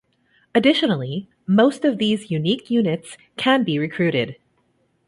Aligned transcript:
Additionally, 0.55 1.29
most 1.45 1.85
of 1.85 1.99
these 1.99 2.31
unique 2.31 2.71
units 2.71 3.17
can 3.37 3.63
be 3.63 3.77
recruited. 3.77 4.37